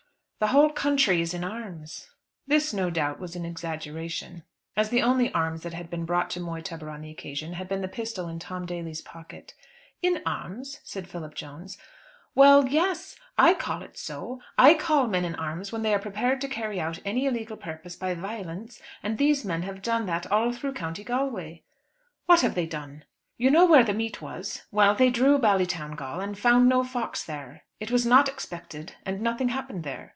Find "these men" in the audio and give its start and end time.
19.19-19.61